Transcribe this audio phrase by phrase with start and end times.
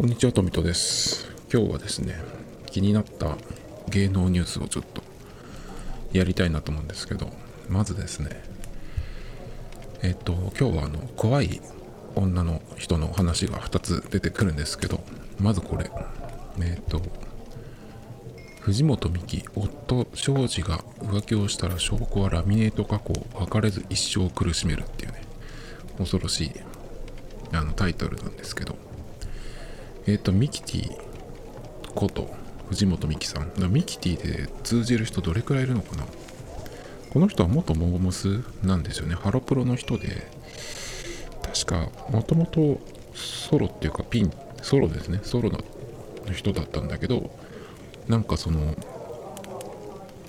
[0.00, 1.28] こんにちは、トミトです。
[1.52, 2.14] 今日はですね、
[2.70, 3.36] 気になった
[3.90, 5.02] 芸能ニュースをちょっと
[6.14, 7.28] やりたいなと思うんですけど、
[7.68, 8.30] まずですね、
[10.00, 11.60] えっと、今日はあの、怖い
[12.14, 15.04] 女の人の話が2つ出てくるんですけど、
[15.38, 15.90] まずこれ、
[16.62, 17.02] えっと、
[18.62, 25.20] 藤本美貴、夫、庄司が浮気をしたら証拠はラミネート加工、別れず一生苦しめるっていうね、
[25.98, 26.52] 恐ろしい
[27.52, 28.78] あのタイトルなんですけど、
[30.06, 30.96] えっ、と、ミキティ
[31.94, 32.30] こと
[32.68, 33.52] 藤本美貴さん。
[33.72, 36.04] ミキティで通じる人どれくらいいるのかな？
[37.10, 39.14] この人は元モームスなんですよね。
[39.16, 40.26] ハロプロの人で、
[41.42, 42.80] 確か、もともと
[43.14, 44.32] ソロっていうかピン、
[44.62, 45.20] ソロですね。
[45.24, 45.58] ソロの
[46.32, 47.30] 人だったんだけど、
[48.06, 48.76] なんかその、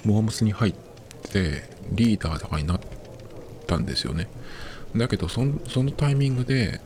[0.03, 0.73] モームスに入っ
[1.31, 2.79] てリーダーとかになっ
[3.67, 4.27] たんですよね。
[4.95, 5.59] だけど、その
[5.91, 6.81] タイミングで、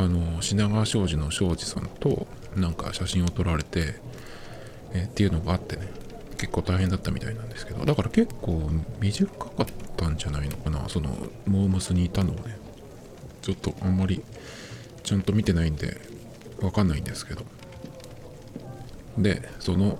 [0.00, 3.96] あの品川庄司の庄司さんとなんか写真を撮られて、
[4.94, 5.88] えっていうのがあってね。
[6.38, 7.84] 結構大変だったみたいなんですけど。
[7.84, 9.66] だから結構短かっ
[9.98, 10.88] たんじゃないのかな。
[10.88, 11.10] その
[11.46, 12.58] モームスにいたのをね。
[13.42, 14.22] ちょっとあんまり
[15.02, 16.00] ちゃんと見てないんで
[16.62, 17.42] わかんないんですけど。
[19.18, 19.98] でその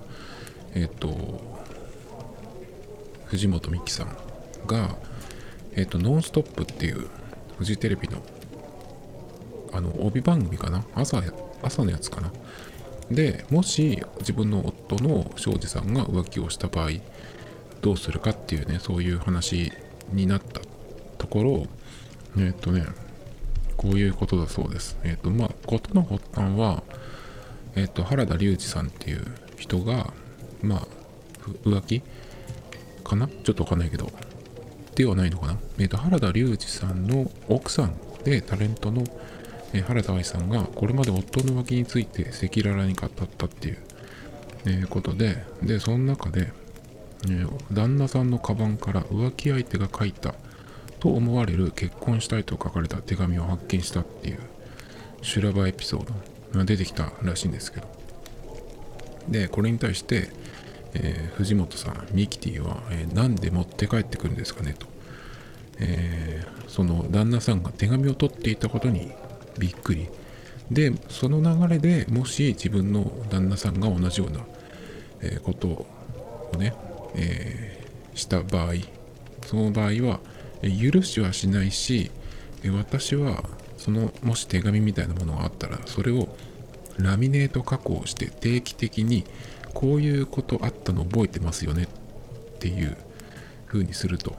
[0.73, 1.61] えっ、と
[3.25, 4.17] 藤本美貴さん
[4.65, 4.95] が
[5.75, 7.07] えっ、と「ノンストップ!」っていう
[7.59, 8.23] フジテレビの
[9.73, 10.83] あの帯番組かな？
[10.95, 12.31] 朝や朝のやつかな？
[13.09, 16.91] でもし自分の夫の庄司さんが浮気をした場合
[17.81, 19.71] どうするかっていうねそういう話
[20.13, 20.61] になった
[21.17, 21.67] ところ
[22.37, 22.85] えっ、とね
[23.75, 24.97] こういうことだそうです。
[25.03, 26.83] えっ、とまあ事の発端は
[27.75, 29.25] えっ、と原田龍二さんっていう
[29.57, 30.13] 人が
[30.61, 30.87] まあ
[31.63, 32.01] 浮気
[33.03, 33.27] かな？
[33.27, 34.11] ちょっとわかんないけど。
[34.93, 35.57] ではないのかな？
[35.79, 39.03] えっ、と原田龍二さんの奥さんでタレントの
[39.73, 43.77] え原田愛さんがこれまで夫の浮気について赤裸々に語ったっていう、
[44.65, 46.51] えことででその中で、
[47.29, 50.35] え旦那さんのカバンから浮気相手が書いた
[50.99, 54.39] と思われる結婚したいと書かれた手紙を発見したっていう
[55.21, 56.05] 修羅場エピソー
[56.53, 57.87] ドが出てきたらしいんですけど。
[59.29, 60.29] でこれに対して、
[60.93, 64.87] えー藤本さんミキティは、えーなんで持って帰ってくるんですかねと。
[65.79, 69.11] えーその旦那さんが手紙を取っていたことに
[69.57, 70.07] びっくり。
[70.69, 74.39] でその流れでもし自分の旦那さんが同じような、
[75.21, 75.85] えことを
[76.57, 76.73] ね、
[77.15, 77.81] えー
[78.15, 78.73] した場合
[79.45, 80.19] その場合は
[80.61, 82.11] 許しはしないし
[82.65, 83.43] 私は
[83.77, 86.35] そのもし手紙みたいなものがあったらそれを
[86.97, 89.25] ラミネート加工して定期的に
[89.73, 92.95] こういうことあったの覚えてますよねっていう
[93.67, 94.35] 風にすると。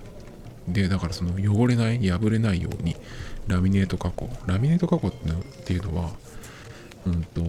[0.68, 2.96] でだからその汚れない破れないように
[3.48, 4.30] ラミネート加工。
[4.46, 5.12] ラミネート加工っ
[5.64, 6.10] ていうのは
[7.06, 7.42] うんと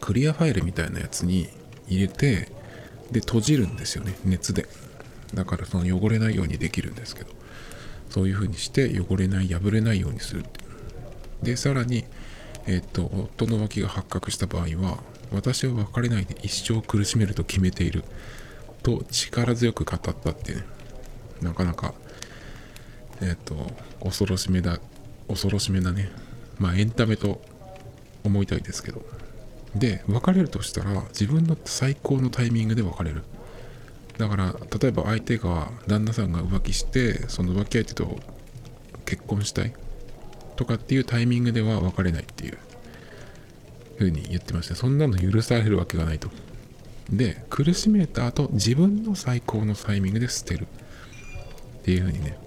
[0.00, 1.48] クリアファイルみたいなやつに
[1.88, 2.50] 入れて
[3.10, 4.16] で閉じるんですよね。
[4.24, 4.66] 熱で。
[5.34, 7.44] だからその汚れないようにできるんですけど。
[8.14, 10.44] そういう風にして汚れない破れないようにする
[11.42, 12.04] でさらに
[12.66, 14.98] えっ、と夫の浮気が発覚した場合は
[15.32, 18.04] 私は別れないで一生苦しめると決めている
[18.84, 20.64] と力強く語ったっていうね。
[21.42, 21.94] なかなか
[23.20, 23.54] えっ、と
[24.02, 24.78] 恐ろしめだ
[25.28, 26.10] 恐ろしめなね。
[26.58, 27.40] まあエンタメと
[28.24, 29.02] 思いたいですけど。
[29.74, 33.22] で別れるとしたら自分の最高のタイミングで別れる。
[34.18, 38.18] だから例えば相手が旦那さんが浮気してその浮気相手と
[39.04, 39.72] 結婚したい。
[40.56, 42.58] とかっていうタイミングでは別れないっていう。
[43.98, 44.74] 風に言ってました。
[44.74, 46.28] そんなの許されるわけがないと。
[47.10, 50.66] で苦しめた後自分の最高のタイミングで捨てる。
[51.84, 52.38] っていう風にね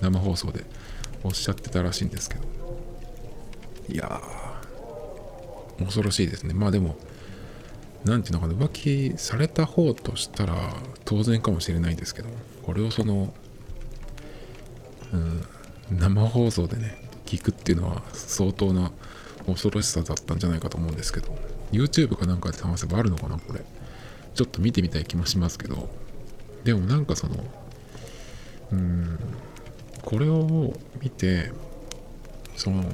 [0.00, 0.64] 生放送で
[1.22, 2.44] おっしゃってたらしいんですけど。
[3.90, 6.54] いやー恐ろしいですね。
[6.54, 6.96] まあでも
[8.06, 10.54] なんていうのかな浮気された方としたら
[11.04, 12.30] 当然かもしれないんですけど
[12.62, 13.34] これをその、
[15.12, 15.44] うん、
[15.90, 18.92] 生放送でね聞くっていうのは相当な
[19.46, 21.36] 恐ろしさだったんじゃないかと思うんですけど
[21.70, 23.60] YouTube かなんかで探せばあるのかなこれ。
[24.34, 25.88] ちょっと見てみたい気もしますけど。
[26.64, 27.36] でもなんかその
[28.72, 29.18] うん。
[30.02, 30.72] これを
[31.02, 31.50] 見て
[32.54, 32.84] その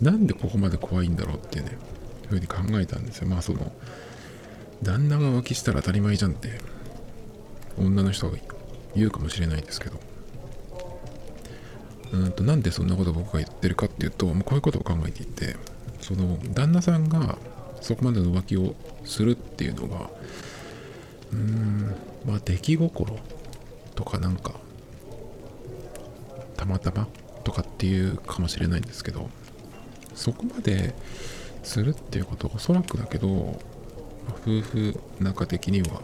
[0.00, 1.78] なんでここまで怖いんだろうってね
[2.28, 3.28] ふうに考えたんですよ。
[3.28, 3.72] まあその
[4.82, 6.58] 旦那が浮気したら当たり前じゃんって
[7.78, 8.38] 女の人が
[8.94, 9.98] 言うかもしれないですけど。
[12.12, 15.54] うんとなんでそんなこと僕が言ってるかっていうともうこういうことを考えていて
[16.00, 17.38] その旦那さんが
[17.80, 20.10] そこまでの浮気をするっていうのが
[21.32, 21.94] うーん
[22.26, 23.16] まあ出来心
[24.00, 24.54] とかなんか
[26.56, 27.06] たまたま
[27.44, 29.28] とかっていうかもしれないんですけど
[30.14, 30.94] そこまで
[31.62, 36.00] するっていうことはおそらくだけど夫婦仲的には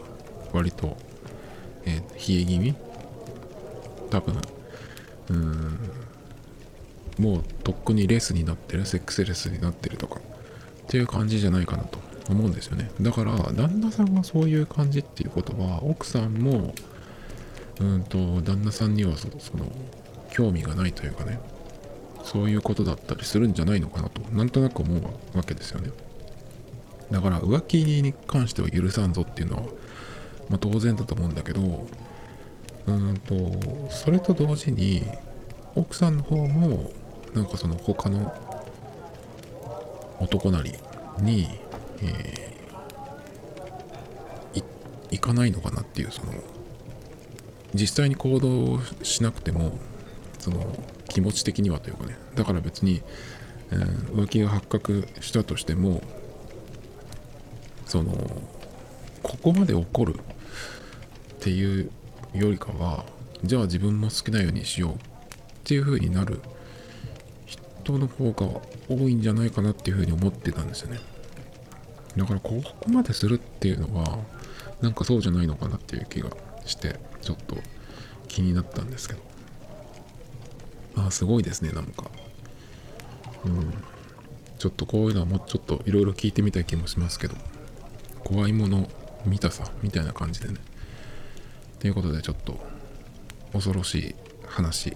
[0.53, 0.95] 割と、
[1.85, 2.75] えー、冷え気味？
[4.11, 4.35] 多分
[5.29, 5.79] うん
[7.17, 10.21] もうとっくにレスになってるセックスレスになってるとかっ
[10.87, 11.97] ていう感じじゃないかなと
[12.29, 12.91] 思うんですよね。
[13.01, 16.75] だから旦那さんがそういう感じっていうことは奥さんも
[17.79, 19.27] うんと旦那さんにはそ
[19.57, 19.71] の
[20.31, 21.39] 興味がないというかね
[22.23, 25.91] そういうことだったりするんじゃないのかなとなんとなく思うわけですよね。
[27.11, 29.61] だから浮気に関しては許さんぞっていうのは、
[30.49, 31.87] まあ、当然だと思うんだけど
[32.87, 35.03] うんとそれと同時に
[35.75, 36.91] 奥さんの方も
[37.33, 38.33] なんかその他の
[40.19, 40.73] 男なり
[41.19, 41.47] に、
[42.01, 44.63] えー、
[45.11, 46.33] 行かないのかなっていうその
[47.73, 49.77] 実際に行動しなくても
[50.39, 50.77] その
[51.09, 52.17] 気持ち的にはというかね。
[52.35, 53.01] だから別に、
[53.71, 56.01] えー、浮気が発覚したとしても
[57.85, 58.13] その
[59.23, 60.19] ここまで怒るっ
[61.39, 61.91] ていう
[62.33, 63.05] よりかは
[63.43, 64.97] じゃあ自分も好きなようにしようっ
[65.63, 66.41] ていう風になる
[67.45, 70.99] 人の方が多いんじゃないかなっていう風に思ってたんですよね。
[72.15, 74.17] だからここまでするっていうのは
[74.81, 76.29] なんかそうじゃないのかなっていう気が
[76.67, 77.57] してちょっと
[78.27, 79.21] 気になったんですけど。
[80.95, 82.09] まあすごいですねなんか。
[83.45, 83.73] うん。
[84.57, 87.35] ちょっとこういうのはもうちょっといろいろ聞いてみたい気もしますけど。
[88.23, 88.89] 怖いもの
[89.25, 90.55] 見たさみたいな感じでね。
[91.79, 92.59] ということでちょっと
[93.53, 94.15] 恐ろしい
[94.47, 94.95] 話。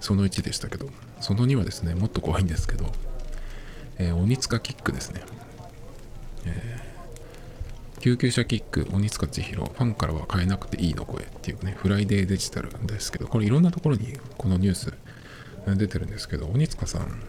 [0.00, 0.88] その1でしたけど。
[1.20, 2.86] その2はですねもっと怖いんですけど、
[3.98, 5.22] えー、鬼塚キックですね、
[6.44, 6.75] えー、
[8.00, 14.92] 救急車キック鬼塚千尋ファンからは変えなくていいの声っていうねフライデーデジタルですけどこれいろんなところにこのニュース
[15.66, 17.20] 出てるんですけど鬼塚さん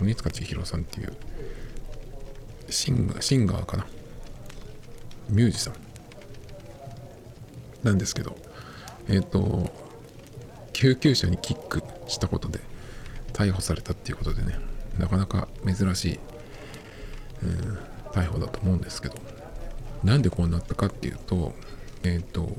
[0.00, 1.16] 鬼塚千尋さんっていう
[2.68, 3.86] シンガーシンガーかな？
[5.30, 5.74] ミュージシャン。
[7.82, 8.36] なんですけど
[9.08, 9.70] えっ、ー、と
[10.72, 12.60] 救急車にキックしたことで
[13.32, 14.58] 逮捕されたっていうことでね
[14.98, 16.18] なかなか珍しい、
[17.42, 17.78] うん、
[18.12, 19.16] 逮捕だと思うんですけど。
[20.04, 21.52] なんでこうなったかっていうと
[22.02, 22.56] えっ、ー、と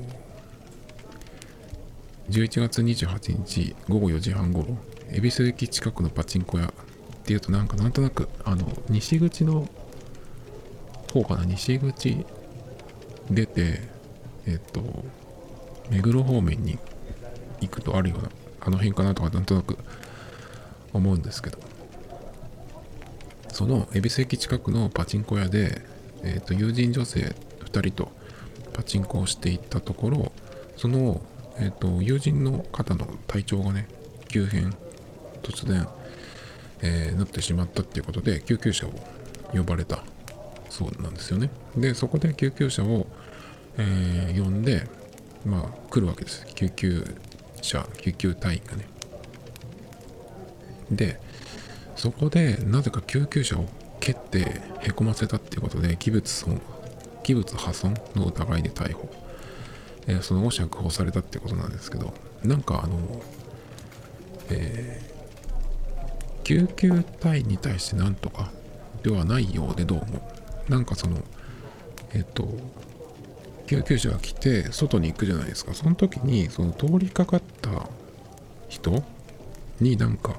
[2.30, 4.76] 11月28日午後4時半頃
[5.10, 6.70] 恵比寿駅近くのパチンコ屋っ
[7.24, 9.68] ていうとなんかなんとなくあの西口の
[11.12, 11.44] 方かな？
[11.44, 12.24] 西口
[13.30, 13.80] 出て
[14.46, 15.04] えっ、ー、と
[15.90, 16.78] 目黒方面に
[17.60, 18.30] 行くとあるような
[18.60, 19.76] あの辺かなとかなんとなく
[20.92, 21.58] 思うんですけど。
[23.52, 25.82] その恵比寿駅近くのパチンコ屋で、
[26.24, 27.34] えーと、友人女性
[27.64, 28.12] 2人と
[28.72, 30.32] パチンコをしていったところ
[30.76, 31.20] その、
[31.58, 33.88] えーと、友人の方の体調がね
[34.28, 34.74] 急変
[35.42, 35.86] 突然、
[36.80, 38.92] えー、なってしまったっていうことで救急車を
[39.52, 40.04] 呼ばれた
[40.70, 41.50] そうなんですよね。
[41.76, 43.06] でそこで救急車を、
[43.76, 44.88] えー、呼んで
[45.44, 46.46] まあ来るわけです。
[46.54, 47.04] 救急
[47.60, 48.88] 車救急隊員がね。
[50.90, 51.20] で
[51.96, 53.66] そこでなぜか救急車を
[54.02, 56.60] 蹴ってへこませたっていうことで器物損
[57.22, 59.08] 器物破損の疑いで逮捕、
[60.08, 63.22] えー、その後釈放されたってことなんですけどなんかあの
[64.50, 68.50] えー、救急隊に対してなんとか
[69.04, 70.30] ではないようでどうも。
[70.68, 71.18] なんかその
[72.12, 72.48] えっ、ー、と
[73.66, 75.74] 救急車が来て外に行くじゃないですか。
[75.74, 77.70] その時にその通りかかった
[78.68, 79.02] 人
[79.80, 80.36] になんか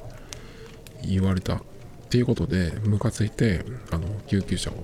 [1.02, 1.62] 言われた
[2.14, 4.76] っていうことでムカついてあの救急車を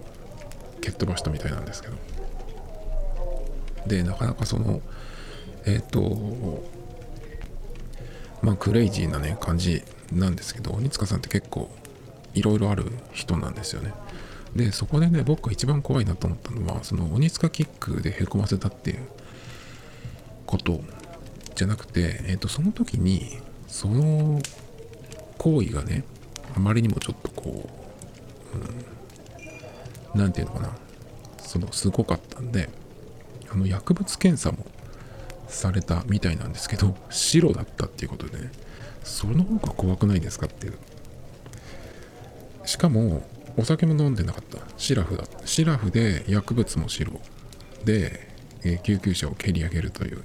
[0.81, 1.93] 蹴っ飛ばしたみたいなんですけど。
[3.85, 4.81] でなかなかその
[5.67, 6.63] えっ、ー、と
[8.41, 11.69] まあクレイジーなね感じなんですけど鬼塚さんって結構
[12.33, 13.93] いろいろある人なんですよね。
[14.55, 19.07] で、そこでね、僕が一番怖いなと思ったのは、その鬼塚キックでへこませたっていう
[20.47, 20.81] こと
[21.53, 24.41] じゃなくて、えっ、ー、と、その時に、その
[25.37, 26.03] 行為がね、
[26.55, 27.69] あまりにもちょっとこ
[28.53, 28.57] う、
[30.13, 30.77] うん、なんていうのかな、
[31.39, 32.69] その、すごかったんで、
[33.51, 34.65] あの、薬物検査も
[35.47, 38.51] されたみたいなんですけど、白だったっていうことでね、
[39.03, 40.77] その方が怖くないですかっていう。
[42.65, 43.23] しかも、
[43.57, 44.59] お酒も飲んでなかった。
[44.77, 45.45] シラフだった。
[45.47, 47.19] シラフで薬物も白。
[47.83, 48.29] で、
[48.63, 50.23] え、救急車を蹴り上げるというね。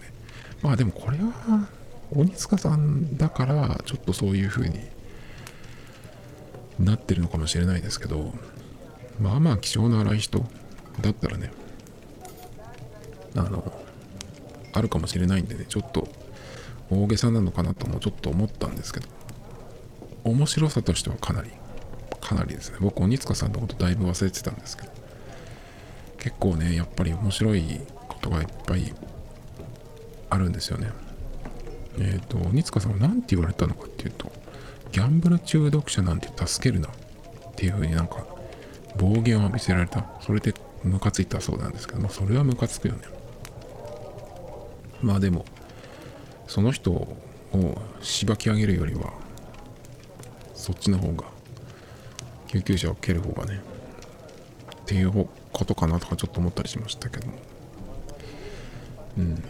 [0.62, 1.68] まあでもこれは、
[2.10, 4.80] 鬼塚さんだから、ちょっとそういう風に
[6.78, 8.32] なってるのかもしれないですけど、
[9.20, 10.44] まあまあ気性の荒い人
[11.00, 11.52] だったらね、
[13.36, 13.72] あの、
[14.72, 16.08] あるかもしれないんでね、ちょっと
[16.90, 19.08] 大げさなのかなともちょっと思ったんですけど、
[20.24, 21.50] 面白さとしてはかなり
[22.24, 22.78] かなりですね。
[22.80, 24.88] 僕鬼塚さんのことだいぶ忘れてたんですけど
[26.18, 27.62] 結構ねやっぱり面白い
[28.08, 28.92] ことがいっぱい
[30.30, 30.90] あるんですよね。
[31.98, 34.32] えっ、ー、と鬼塚さんは何て言われたのかっていうと
[34.94, 36.92] ギャンブル中毒者なんて助けるなっ
[37.56, 38.24] ていう風になんか
[38.96, 40.06] 暴言を浴びせられた。
[40.20, 43.00] それでムカついたそうなんですけどもそれはムカつくよね。
[45.02, 45.44] まあでも
[46.46, 47.18] その人を
[48.02, 49.12] しばき上げるよりは
[50.54, 51.24] そっちの方が
[52.46, 53.60] 救急車を蹴る方がね
[54.76, 55.10] っていう
[55.52, 57.32] ことかなとかちょっと思ったりしましたけども。
[59.18, 59.44] うん。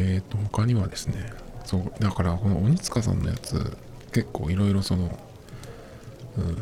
[0.00, 3.76] えっ、ー、と他にはですねそうだからこの鬼塚さんのやつ
[4.12, 5.06] 結構いろいろその、う
[6.40, 6.56] ん、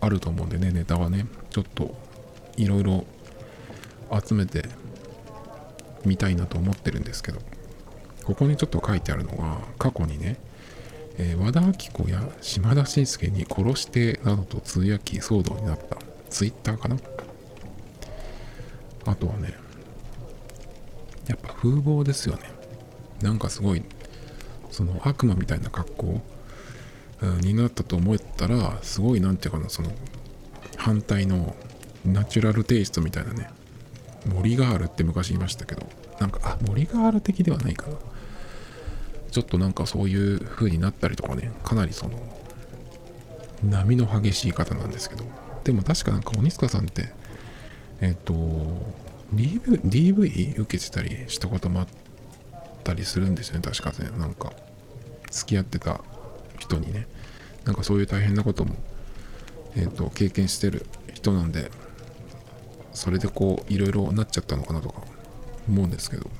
[0.00, 1.26] あると思うんでねネタはね。
[1.50, 1.94] ちょっと
[2.56, 3.04] いろいろ
[4.26, 4.64] 集めて
[6.04, 7.38] みたいなと思ってるんですけど。
[8.24, 10.36] ここにちょっと書いてあるのが過去にね、
[11.18, 15.96] えー、和田アキ子や島田紳介に殺してなどとつぶやき騒動になった。
[16.30, 16.96] ツイッターかな。
[19.04, 19.52] あとはね
[21.26, 22.42] やっぱ風貌ですよね。
[23.20, 23.82] なんかすごい
[24.72, 26.20] その悪魔みたいな格好、
[27.40, 29.92] になったと思ったらすごいなんていうかなその
[30.76, 31.54] 反対の
[32.04, 33.48] ナチュラルテイストみたいなね
[34.26, 35.86] 森ガールって昔言いましたけど
[36.18, 37.96] なんかあ森ガール的ではないかな。
[39.30, 42.18] ちょっとなんかそういう風になったりとかねかなりその
[43.64, 45.24] 波の激しい方なんですけど
[45.64, 47.08] でも確かなんか鬼塚さんって
[48.02, 48.34] えっ、と
[49.34, 51.86] DV, DV 受けてたりしたこともあっ
[52.82, 54.10] たりするんですよね確かね。
[54.18, 54.52] なんか
[55.30, 56.00] 付き合ってた
[56.58, 57.06] 人にね。
[57.64, 58.74] なんかそういう大変なことも
[59.76, 61.70] えっ、と経験してる人なんで
[62.92, 65.02] それでこういろいろなっちゃったのかなとか
[65.68, 66.30] 思うんですけど。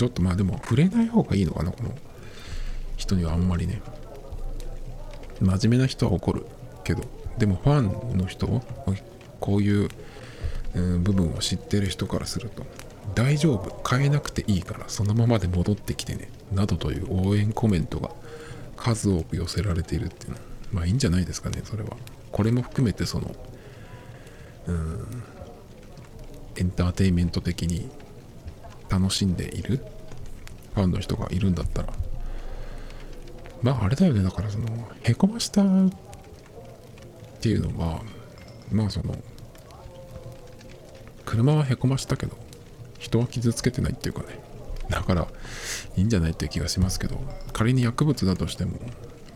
[0.00, 1.94] ちょっとまあでも触れない方がいいのかなこの
[2.96, 3.82] 人にはあんまりね。
[5.42, 6.46] 真面目な人は怒る
[6.84, 7.02] けど
[7.36, 7.80] でもファ
[8.14, 8.62] ンの人
[9.40, 9.88] こういう、
[10.74, 12.64] うん、部分を知ってる人からすると
[13.14, 13.82] 大丈夫？
[13.88, 16.30] 変えなくていいからそのままで戻ってきてね。
[16.52, 18.10] などという応援コメントが
[18.76, 20.36] 数多く寄せられているっていうの。
[20.36, 21.90] はまあいいんじゃないですかねそれは。
[22.32, 23.34] これも含めてその
[24.66, 25.22] うん
[26.56, 27.88] エンターテインメント的に
[28.88, 29.84] 楽しんでいる。
[30.74, 31.92] ファンの人がいるんだったら。
[33.62, 34.66] まああれだよねだからその
[35.02, 35.90] へこましたっ
[37.40, 38.00] ていうのは
[38.72, 39.14] まあその
[41.26, 42.36] 車はへこましたけど
[43.00, 44.38] 人は傷つけてないっていうかね。
[44.88, 45.26] だから
[45.96, 47.20] いいんじゃないっていう気がしますけど
[47.52, 48.78] 仮に薬物だとしても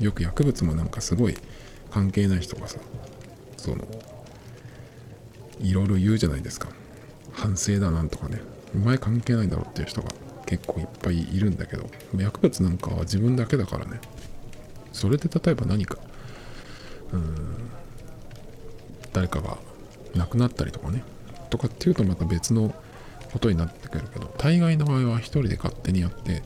[0.01, 1.37] よく薬物もなんかすごい
[1.91, 2.79] 関係ない人がさ
[3.57, 3.85] その
[5.61, 6.69] いろいろ言うじゃないですか。
[7.33, 8.41] 反省だなんとかね。
[8.75, 10.09] お前関係ないだろっていう人が
[10.47, 14.01] 結構いっぱいいるんだけど薬物なんかは自分だけだからね。
[14.93, 15.99] それで例えば何か
[17.13, 17.71] うん
[19.13, 19.59] 誰かが
[20.17, 21.05] 亡くなったりとかね。
[21.51, 22.75] とかっていうとまた別の
[23.35, 26.45] ことになってくるけど大概の場合は一人で勝手にやって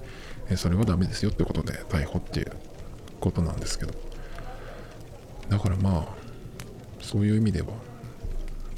[0.56, 2.52] それはダメですよってことで逮捕っていう
[3.20, 3.92] ことなんですけど。
[5.50, 6.06] だからまあ
[7.00, 7.68] そういう意味では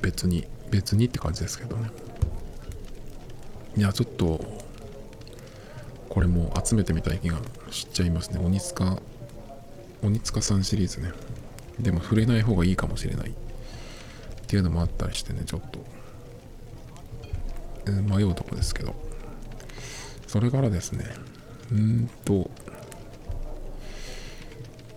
[0.03, 1.91] 別に別にって感じですけどね。
[3.77, 4.41] いやちょっと
[6.09, 7.39] これも集めてみたい気が
[7.71, 8.41] しちゃいますね。
[8.45, 8.99] 鬼塚
[10.03, 11.13] 鬼塚さんシリーズね。
[11.79, 13.31] でも触れない方がいいかもしれない。
[13.31, 13.33] っ
[14.49, 15.79] ていうのもあったりしてねちょっと、
[17.87, 18.95] 迷うとこですけど。
[20.27, 21.05] それからですね。
[21.73, 22.51] うんと。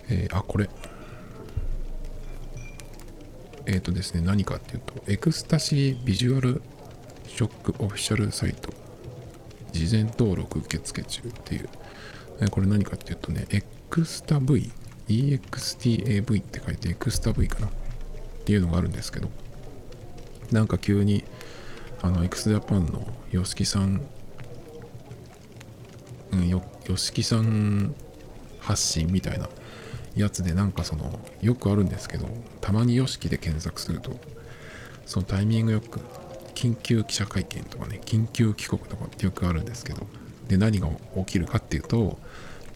[0.08, 0.68] えー、あこれ。
[3.66, 6.60] えっ、ー、とですね何かっていうと EXTASY VISUAL
[7.26, 8.72] SHOCK オフィシャルサイト。
[9.72, 11.68] 事前登録受付中っていう、
[12.40, 14.70] えー、これ何かっていうとねエクスタ V
[15.08, 17.66] EXTAV って書いてエクスタ V かな。
[17.66, 17.70] っ
[18.44, 19.30] ていうのがあるんですけど。
[20.52, 21.24] なんか急に
[22.04, 24.02] あの x ジャパンの YOSHIKI さん
[26.32, 27.94] うんよ YOSHIKI さん
[28.60, 29.48] 発信みたいな
[30.14, 32.26] やつでなんかそのよくあるんですけど
[32.60, 34.20] たまに YOSHIKI で検索すると
[35.06, 35.98] そのタイミングよく
[36.54, 40.06] 緊急記者会見とかね緊急帰国とかってよくあるんですけど
[40.46, 42.18] で何が起きるかっていうと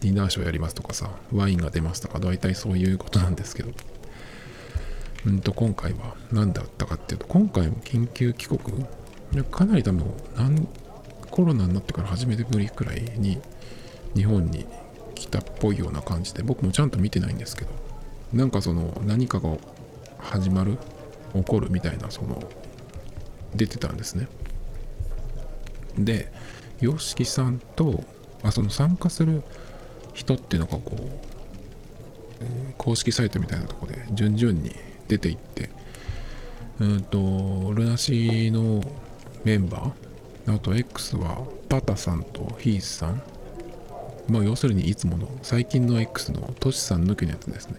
[0.01, 3.69] ディナーショーやりますとかさワインが出ますとか大体そういうことなんですけど。
[5.25, 8.85] うんと今回は何だったかっていうと今回も緊急帰国
[9.51, 10.05] かなり多分
[11.29, 13.39] コロナになってから初めてぶりくらいに
[14.15, 14.65] 日本に
[15.15, 17.71] 来たっぽいような感じで僕もちゃんと見てないんですけど
[18.33, 19.57] なんかその何かが
[20.17, 20.77] 始まる
[21.33, 22.43] 起こるみたいなその
[23.55, 24.27] 出てたんですね。
[25.97, 26.31] で
[26.81, 28.03] YOSHIKI さんと
[28.43, 29.43] あその参加する
[30.13, 31.29] 人っていうのがこう
[32.77, 34.75] 公式サイトみたいなとこで順々に
[35.07, 35.69] 出ていって
[36.79, 38.81] うんとルナシーの
[39.43, 40.55] メンバー。
[40.55, 43.21] あと X はパタさんとヒースさん。
[44.27, 47.75] まあ要するにいつもの最近の X のトシさん抜きのやつですね。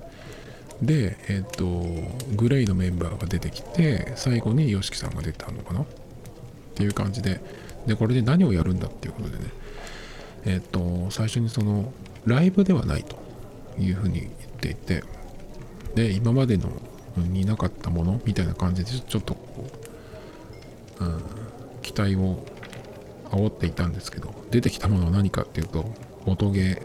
[0.83, 1.85] でえっ、と
[2.37, 5.83] グレイのメンバーが出てきて最後に YOSHIKI さんが出たのかな。
[5.83, 5.85] っ
[6.75, 7.41] ていう感じで。
[7.87, 9.45] でこれで何をやるんだっていうことでね。
[10.47, 11.93] えっ、と最初にその
[12.25, 13.21] ライブではないと。
[13.79, 15.03] いうふうに言っていて。
[15.95, 16.71] で今までの
[17.17, 19.67] になかったものみたいな感じでちょっとこ
[21.01, 21.23] う、うん、
[21.91, 22.45] 期待を
[23.31, 25.93] 煽っていたんですけど出てきたものは何かっていうと
[26.25, 26.81] 音ゲ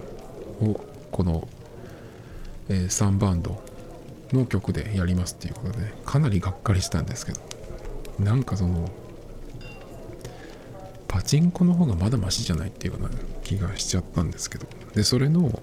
[0.60, 1.48] ーをこの、
[2.70, 3.64] えー、3バンド
[4.34, 7.40] の曲でやりますっていうことでかなりがっかりしたんですけど
[8.20, 8.90] なんかその
[11.08, 13.10] パチンコの方がまだマシじゃないっていうような
[13.44, 15.62] 気がしちゃったんですけどでそれの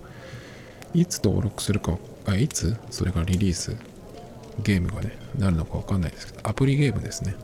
[0.95, 3.77] いつ登録するかあいつそれがリリース
[4.63, 7.35] ゲームがねなるのかわかんないですけどアプリゲームですね。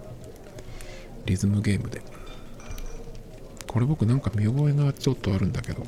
[1.29, 2.01] リズムゲームで。
[3.67, 5.83] これ僕なんか見覚えがちょっとあるんだけど。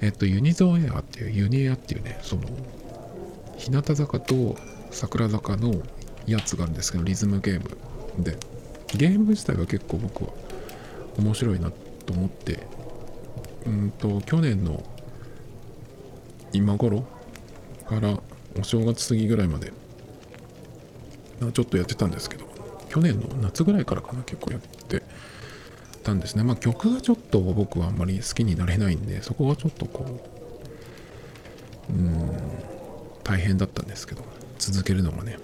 [0.00, 2.42] えっとユニゾーエアっていうユニエアっていうねその
[3.56, 4.56] 日向坂と
[4.92, 5.82] 桜坂の
[6.26, 8.38] やつがあるんですけどリズムゲームで。
[8.96, 10.30] ゲーム自体は結構僕は
[11.18, 11.70] 面白いな
[12.06, 12.66] と思って。
[13.66, 14.82] うんと去年の
[16.52, 17.04] 今頃
[17.86, 18.20] から
[18.58, 19.72] お正月過ぎぐらいまで
[21.52, 22.57] ちょっとやってたんですけど。
[22.88, 25.02] 去年の夏ぐらいからかな結構やって
[26.02, 26.42] たんですね。
[26.42, 30.20] まあ曲がちょっと僕はあんまり好きになれないんでそこはちょっとこ
[31.90, 32.30] ううん
[33.24, 34.22] 大変だったんですけど
[34.58, 35.38] 続けるのがね。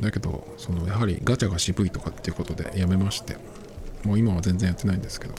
[0.00, 3.38] だけどそのやはりガチャが渋いとかっていうことでやめまして
[4.04, 5.34] もう今は全然やってないんですけど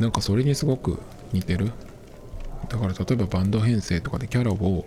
[0.00, 0.98] なんかそれにすごく
[1.32, 1.70] 似てる。
[2.68, 4.84] だから例えばバンド編成とかでキャラを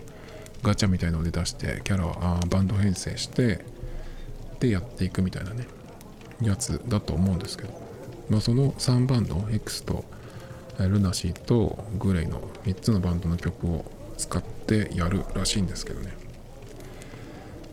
[0.64, 3.64] ガチャみたいなので出してキャラをあバンド編成して
[4.60, 5.68] でやっていくみたいなね
[6.42, 7.82] やつだと思うんですけど、
[8.30, 10.06] まあ、その3バンド X と
[10.80, 16.14] ルナシーとグレイの3つのバンドの曲を使ってやるらしいんですけどね。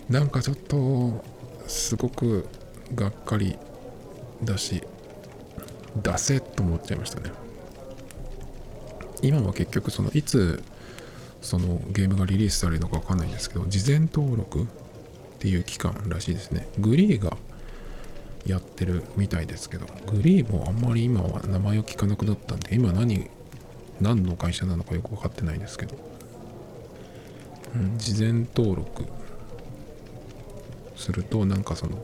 [0.08, 1.24] なんかちょっと
[1.66, 2.46] すごく
[2.94, 3.56] がっかり
[4.42, 4.82] だし
[6.02, 7.30] 出せと思っちゃいましたね。
[9.22, 10.62] 今は結局そのいつ
[11.40, 14.66] そのゲームがリリースされるのか分かんないんですけど事前登録
[15.44, 16.66] っていう期間らしいですね。
[16.78, 17.36] グリーが
[18.46, 23.28] やってるみたいですけどグリーもあんまり今は名前を聞かなくなったんで今何
[24.00, 25.96] 何の会社なのかよく分かってないですけど、
[27.74, 29.04] うん、事前登録
[30.96, 32.02] するとなんかその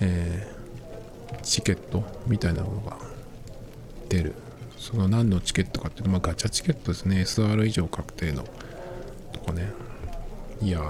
[0.00, 2.96] えー、チケットみたいなものが
[4.08, 4.34] 出る。
[4.78, 7.20] その何のチケットかっていうと、まあ、ガチャチケットですね。
[7.20, 8.44] SR 以上確定の
[9.32, 9.83] とかね。
[10.64, 10.80] いや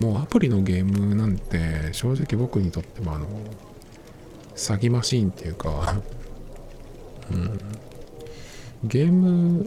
[0.00, 3.28] もうアプリのゲームなんて正直僕にとってもあの
[4.56, 6.02] 詐欺マシーンっていうか
[7.30, 7.58] うん、
[8.82, 9.64] ゲーム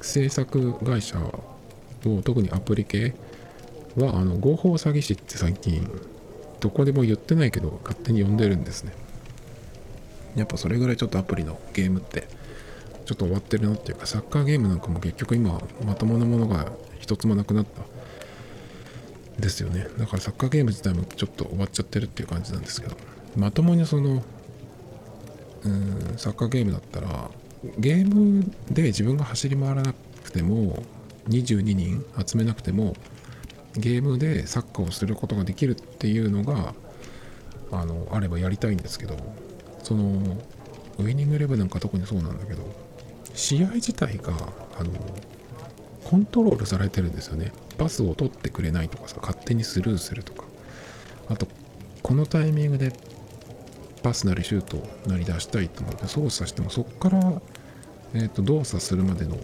[0.00, 3.14] 制作会社を特にアプリ系
[3.96, 5.88] はあの合法詐欺師って最近
[6.58, 8.92] どこでも言ってないけど勝手に呼んでるんですね。
[10.34, 12.26] やっぱそれぐらいちょっとアプリのゲームって
[13.06, 17.82] ちょっと終わってるのっていうかサッカーゲームなんかも結局今まともなものが一つもなくなった
[19.40, 19.86] ですよね。
[19.98, 22.96] だからサッカーゲーム自体もちょっと終わっちゃってるっていう感じなんですけど。
[23.36, 24.22] まともにその
[25.64, 27.30] うんサッカーゲームだったら
[27.78, 30.82] ゲームで自分が走り回らなくても
[31.28, 32.94] 22人集めなくても
[33.76, 36.74] ゲームでサッカーをすることができるっていうのが
[37.70, 39.16] あのあればやりたいんですけど
[39.82, 40.38] その
[40.98, 42.62] ウイニングイレブンなんか特にそうなんだけど
[43.34, 44.32] 試合自体が
[44.78, 44.92] あの
[46.10, 47.52] コントロールされてるんですよね。
[47.78, 50.44] パスを取ってくれないとかさ勝手にスルーするとか。
[51.28, 51.46] あと
[52.02, 52.92] このタイミングで
[54.02, 57.42] パスなりシュートなり出したいと思って操作してもそこから、
[58.14, 59.36] えーと動作するまでの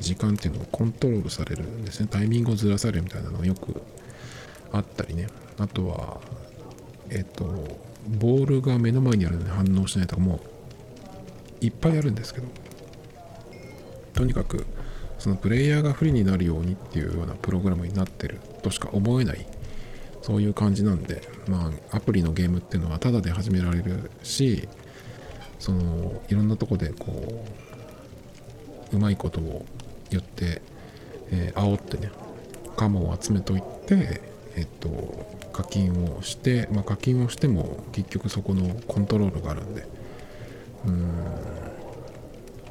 [0.00, 2.08] 時間っていうのをコントロールされるんですね。
[2.10, 3.80] タイミングをずらされるみたいなのがよく
[4.72, 5.28] あったりね。
[5.58, 6.20] あとは
[7.08, 7.46] えっと
[8.20, 10.40] ボールが目の前にあるのに反応しないとかも
[11.62, 12.46] いっぱいあるんですけど
[14.12, 14.66] とにかく
[15.24, 19.46] そのプレイヤーが不利になるようにっていうようなプログラムになってるとしか思えない
[20.20, 24.68] そういう感じなんでまあアプリのゲームっていうのはタダで始められるし
[25.58, 27.42] そのいろんなとこでこ
[28.92, 29.64] ううまいことを
[30.10, 30.60] 言って、
[31.30, 32.10] えー、煽ってね
[32.76, 34.20] カモを集めといて
[34.56, 34.90] えっと
[35.54, 39.86] 課金をして、まあ、課金をしても結局そこのコントロールがあるんで
[40.84, 41.14] うーん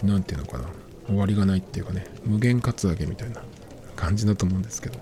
[0.04, 0.83] 何ていうのかな。
[1.08, 3.42] 終わりがないっていうかね無限カツアゲみたいな
[3.96, 5.00] 感じだと思うんですけど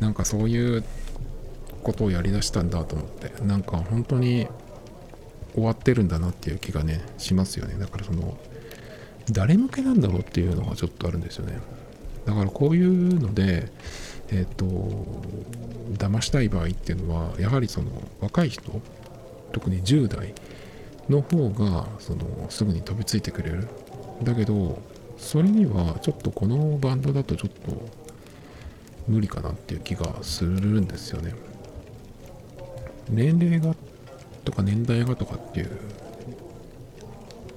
[0.00, 0.84] なんかそういう
[1.82, 4.46] ことをやりだしたんだと思ってなんか本当に
[5.54, 7.76] 終わってるんだなっていう気がねしますよね。
[7.78, 8.36] だからその
[9.30, 11.58] 誰向けなんだろうっていうのがちょっとあるんですよね。
[12.26, 13.70] だからこういうので
[14.30, 14.64] えっ、ー、と
[15.96, 18.80] 騙したい場合っていうのはやはりその若い人
[19.52, 20.34] 特に10代
[21.08, 23.68] の方がそのすぐに飛びついてくれる。
[24.22, 24.80] だけど
[25.16, 27.88] それにはちょっとこのバンドだとちょっと
[29.06, 31.34] 無理かなっていう気がするんですよね。
[33.08, 33.74] 年齢が
[34.44, 35.70] とか年代がとかっていう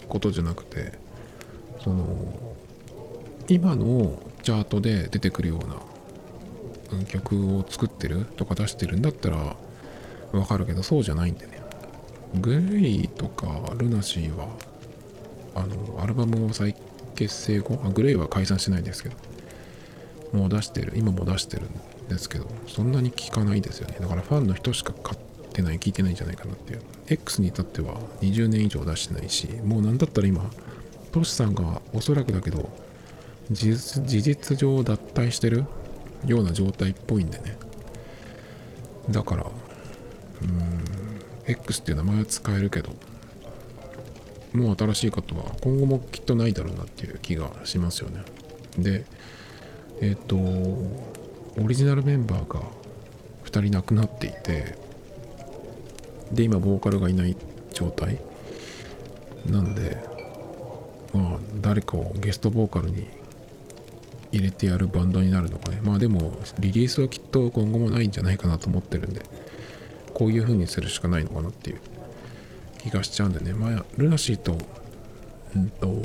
[0.07, 0.93] ことじゃなくて
[1.83, 2.05] その
[3.47, 5.59] 今のチャートで出てくるよ
[6.91, 9.55] うな曲を作ってるとか出してるんだったら
[10.31, 11.61] わかるけどそうじゃないんでね。
[12.39, 14.47] グレイとかルナシーは
[15.55, 16.75] あのアルバムを再
[17.15, 19.15] 結成後あグレイは解散してないんですけど
[20.33, 23.97] もう出してる今も出してるんですけどそんなに聞かないですよね。
[23.99, 25.19] だからファンの人しか買っ
[25.51, 26.81] てない聞いてないんじゃないかなっていう。
[27.07, 30.49] X に至っては20年以上出してないしもう何だったら今
[31.11, 32.69] トシさんがおそらくだけど
[33.51, 35.65] 事実上脱退してる
[36.25, 37.57] ような状態っぽいんでね。
[39.09, 40.81] だからうーん
[41.47, 42.91] X っていう名前は使えるけど
[44.53, 48.23] もう新しい方は今後もきっとないだろうなっていう気がしますよね。
[48.77, 49.05] で
[50.01, 50.35] えっ、ー、と
[51.61, 52.61] オリジナルメンバーが
[53.45, 54.77] 2人亡くなっていて
[56.31, 57.35] で今ボーカルがいない
[57.73, 58.19] 状態。
[59.45, 59.97] なんで
[61.13, 63.07] まあ誰かをゲストボーカルに
[64.31, 65.79] 入れてやるバンドになるのかね。
[65.83, 69.21] まあでもリリースはきっと今後もないんじゃないかなと思ってるんで
[70.13, 71.81] こういう風にするしかないのかなっていう。
[72.83, 73.53] 気がしちゃうんでね。
[73.53, 74.57] まあルナシーと
[75.55, 76.01] うんと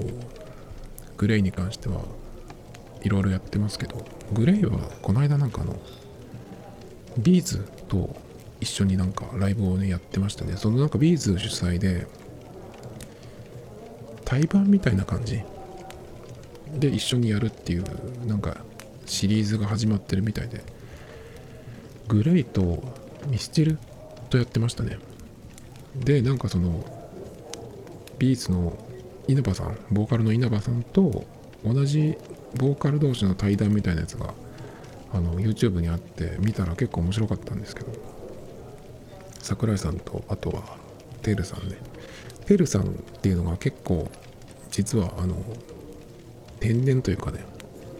[1.17, 2.03] GLAY に関しては
[3.03, 5.77] いろいろやってますけど GLAY はこの間なんかあの
[7.19, 8.15] B'z と
[8.61, 10.57] 一緒になんかライブをねやってましたね。
[10.57, 12.07] そのなんか B'z 主催で
[14.25, 15.43] 対バンみたいな感じ？
[16.75, 17.85] で一緒にやるっていう
[18.27, 18.59] なんか
[19.07, 20.63] シリーズが始まってるみたいで。
[22.09, 22.85] GLAY と
[23.27, 23.79] ミスチル
[24.31, 24.97] とやってましたね。
[26.01, 26.85] でなんかその
[28.19, 28.77] ビーツの
[29.29, 31.25] 稲葉さんボーカルの稲葉さんと
[31.65, 32.17] 同じ
[32.57, 34.35] ボーカル同士の対談みたいなやつが
[35.13, 37.93] あの YouTube にあって見たら結構面白かったんですけど
[39.41, 40.79] 桜井さんとあとは
[41.23, 41.77] テルさんね。
[42.47, 42.87] テルさんっ
[43.21, 44.09] ていうのが結構
[44.71, 45.37] 実はあの
[46.61, 47.45] 天然というかね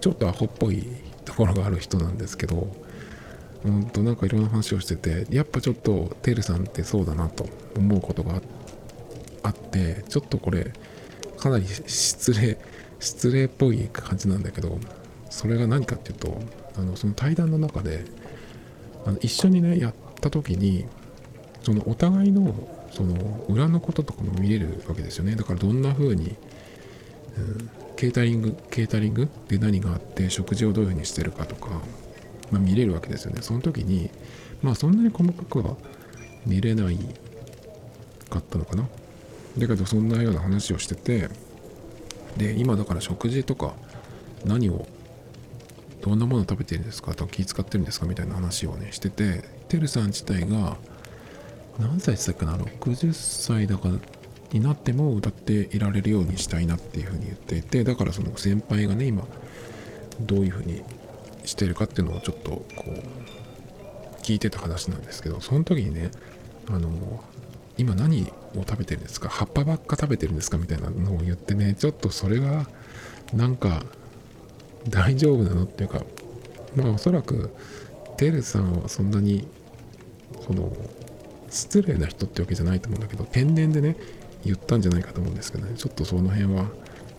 [0.01, 0.87] ちょっとアホっぽい
[1.25, 2.69] ところがある人なんですけど
[3.67, 8.41] うんとなんかいろんな話をしててやっぱちょっとテルさんってそうだなと思うことが
[9.43, 10.73] あってちょっとこれ
[11.37, 12.59] かなり失礼
[13.01, 14.79] 失礼っぽい感じなんだけど
[15.31, 16.41] それが何かっていうと
[16.79, 18.05] あのその対談の中で
[19.05, 20.87] あの一緒にねやった時に
[21.63, 22.55] そのお互いの
[22.93, 25.35] その裏のこととかも見れるわけですよね。
[25.35, 26.37] だからどんな風に、
[27.37, 31.83] うん、ケータリングケータリングで何があって食事をどういう風にしてるかとか、
[32.51, 33.43] まあ、見れるわけですよね。
[33.43, 34.11] その時に
[34.63, 35.77] まあそんなに細かくは
[36.45, 36.99] 見れない
[38.31, 38.89] かったのかな。
[39.59, 41.29] だけどそんなような話をしてて
[42.37, 43.75] で今だから食事とか
[44.45, 44.87] 何を
[46.03, 50.77] どんなもの食べてるんですかと気使ってるんですかみたいな話をねしてててるさん自体が
[51.79, 53.95] 何歳って言ったっけな60歳だから
[54.53, 59.25] になっても歌っていられるようにしたいなっていうふうに言っていてだからその先輩がね今
[60.21, 60.83] どういうふうに
[61.47, 66.11] してるかっていうのをちょっとこう聞いてた話なんですけどその時にね
[66.69, 66.91] あの
[67.79, 68.23] 今何
[68.55, 69.29] を食べてるんですか？
[69.29, 72.67] 葉っぱばっか食べてるんですかみたいなのを言ってねちょっとそれが
[73.33, 73.83] なんか
[74.89, 76.03] 大丈夫なのっていうか
[76.75, 77.55] まあおそらく
[78.17, 79.47] テルさんはそんなに
[80.47, 80.73] その
[81.51, 83.97] 失礼な人ってわけじゃないと思うんだけど天然でね
[84.45, 86.67] 言ったんじゃないかと思うんですけどねちょっとその辺は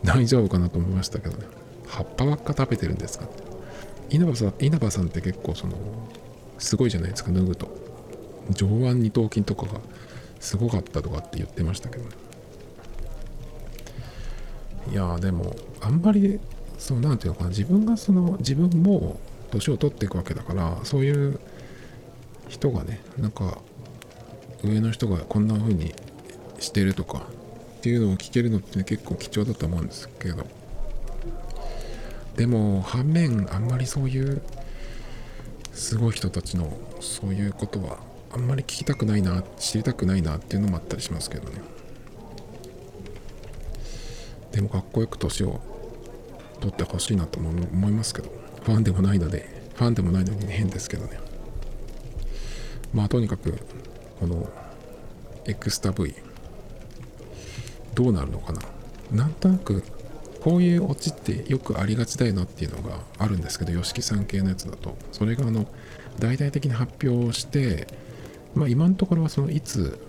[0.03, 1.45] 大丈夫かなと思いましたけどね。
[1.87, 3.46] 葉っぱばっか食べてるんですかって。
[4.09, 5.75] 稲葉さん稲葉さんって結構その
[6.57, 7.67] すごいじゃないですか脱ぐと。
[8.51, 9.81] 上腕二頭筋とかが
[10.39, 12.09] すごかったとかって言ってましたけどね。
[14.91, 16.39] いやでもあんまり
[16.77, 19.19] そうなんていうのかな自分がその自分も
[19.51, 21.39] 年を取っていくわけだからそういう
[22.47, 23.57] 人がねなんか
[24.63, 25.93] 上の人がこんな風に
[26.59, 27.27] してるとか
[27.77, 30.45] っていうのを聞けるのって、ね、結構貴重だと思うんですけど。
[32.38, 34.41] でも反面あんまりそういう
[35.73, 36.71] すごい人たちの
[37.02, 37.97] そういうことは
[38.32, 41.62] あんまり聞きたくないな知りたくないなっていうのもあったりしますけどね。
[44.52, 45.60] でもかっこよく年を
[46.60, 48.30] 取ってほしいなと思いますけど。
[48.63, 51.19] ファンでもないのでファンでもないのに変ですけどね。
[52.93, 53.58] まあとにかく
[54.19, 54.47] この
[55.45, 56.13] エクスタ V
[57.95, 58.62] どうなるのかな。
[59.12, 59.84] なんとなく
[60.47, 64.97] こういうオチってよくありがちだよなっていうのがあるんですけど YOSHIKI さん系のやつだと。
[65.12, 65.65] それがあの
[66.19, 67.86] 大々的に発表をして
[68.55, 69.99] まあ今のところはそのいつ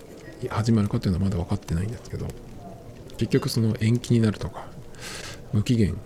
[0.49, 2.25] 始まるかっていうのはまだ分かってないんですけど
[3.17, 4.67] 結局その延期になるとか
[5.51, 5.97] 無期限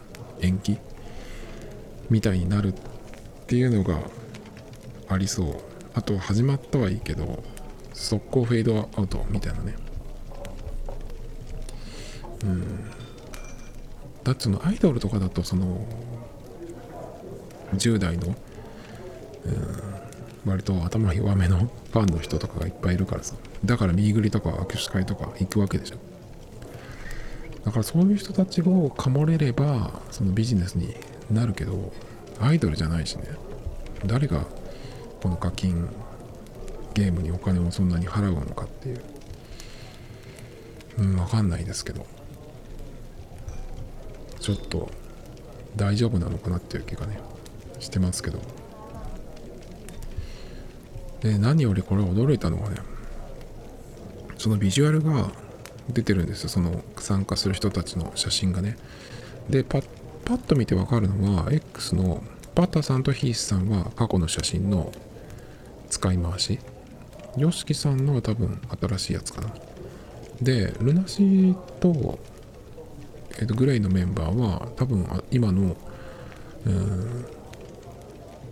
[0.41, 0.79] 延期
[2.09, 2.75] みたいになるっ
[3.45, 3.99] ていうのが
[5.09, 5.55] ありそう。
[5.93, 7.43] あと始まったはいいけど
[7.93, 9.75] 速攻フェードアウトみたいなね。
[12.45, 13.02] うん。
[14.23, 15.85] だってそのアイドルとかだとその
[17.75, 19.93] 10代のうん
[20.45, 23.35] 割と頭弱めのファンの人とかがいっぱいいるからさ。
[23.63, 25.95] だからミーグリとか握手会とか行くわけでしょ。
[27.63, 30.93] だからそういう人たちをかもれればそのビジネスに
[31.31, 31.93] なるけど
[32.41, 33.23] アイドルじゃないしね。
[34.05, 34.45] 誰が
[35.21, 35.87] この課金
[36.93, 39.01] ゲームにお金をそんなに払うのかっていう。
[40.97, 42.05] うん分かんないですけど。
[44.43, 44.89] ちょっと
[45.77, 47.17] 大丈夫なのかなっていう気がね
[47.79, 48.39] してますけど。
[51.21, 52.75] で何よりこれ驚いたのはね
[54.37, 55.31] そのビジュアルが
[55.87, 56.49] 出てるんですよ。
[56.49, 58.75] その参加する人たちの写真がね。
[59.49, 59.85] でパッ
[60.25, 62.21] パッと見てわかるのは X の
[62.53, 64.91] パタさんとヒースさんは過去の写真の
[65.89, 66.59] 使い回し。
[67.37, 69.53] YOSHIKI さんの多分新しいやつかな。
[70.41, 72.19] でルナシーと,、
[73.37, 75.75] えー、とグレイのメンバーは多分今の
[76.65, 77.25] うん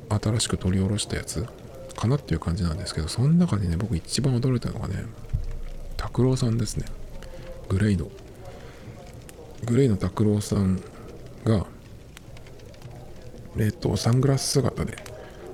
[0.09, 1.45] 新しく取り下ろしたやつ
[1.95, 5.05] かなっていう感じなんですけどその中でね僕一番驚いたのがね
[5.97, 6.85] 拓郎さんですね。
[7.69, 8.09] グレイの。
[9.65, 10.81] グレイの拓郎さん
[11.45, 11.65] が
[13.57, 14.97] えっとサングラス姿で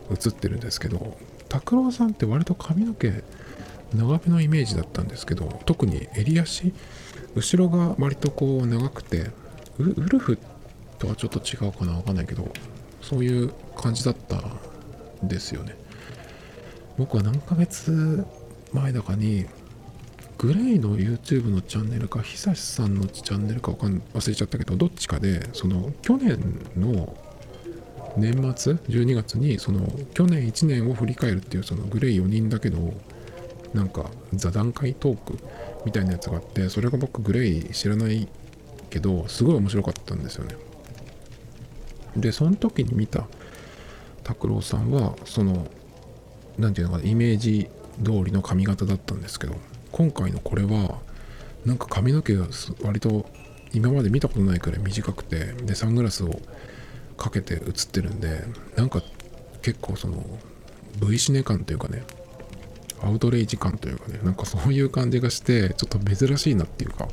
[0.09, 1.17] 写ってるんですけど
[1.49, 3.11] 拓郎さんって割と髪の毛
[3.93, 6.73] 長めのイメージだったんですけど特に襟足
[7.37, 9.29] 後ろが割とこう長くて
[9.77, 10.39] ウルフ
[10.97, 12.47] とはちょっと違うかなわかんないけど
[13.01, 15.75] そういう感じだったんですよね。
[16.97, 18.25] 僕は何ヶ月
[18.73, 19.45] 前だかに
[20.39, 26.39] グレイの YouTube のチャンネルか久しさんのチャンネルかわかん忘れちゃったけどどっちかでその去年
[26.75, 27.15] の
[28.17, 32.93] 年末12月にその去年1年を振り返るっていうそのグレイ4人だけど
[33.75, 35.37] なんか座談会トーク
[35.87, 38.27] みたいなやつがあってそれが僕グレイ知らない
[38.89, 40.57] けどすごい面白かったんですよね。
[42.17, 43.25] でその時に見た
[44.25, 45.65] 拓郎さんはその
[46.57, 47.69] 何て言うのかなイメージ
[48.03, 49.55] 通りの髪型だったんですけど
[49.93, 50.99] 今回のこれは
[51.65, 52.47] なんか髪の毛が
[52.83, 53.25] 割と
[53.71, 56.41] 今まで見たことないくらい短くてでサングラスを
[57.15, 58.43] かけて写ってるんで
[58.75, 59.01] なんか
[59.61, 60.21] 結構その
[60.99, 62.03] V シネ感というかね
[63.01, 67.07] アウトレイジ感というかねなんかそういう感じがしてちょっと珍しいなっていうか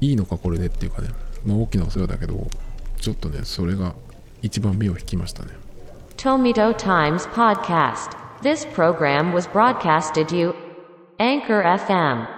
[0.00, 1.08] いいのかこれでっていうかね
[1.44, 2.48] まあ大きなお世話だけど
[3.00, 3.94] ちょっとねそれが
[4.42, 5.52] 一番目を引きましたね
[6.16, 8.16] Tomito Times Podcast.
[8.42, 10.54] This program was broadcasted you
[11.18, 12.35] Anchor FM.